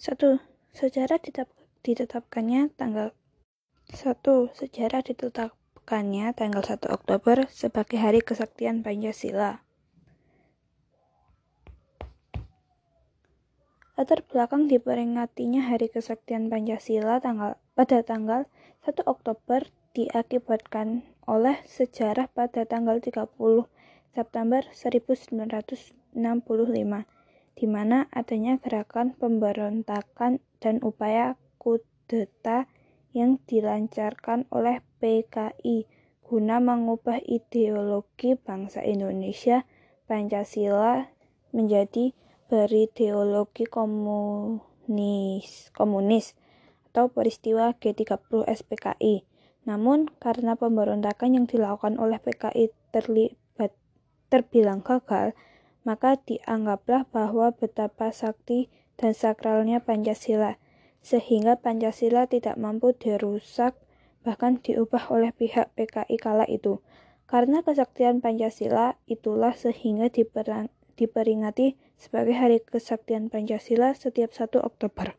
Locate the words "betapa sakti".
57.56-58.68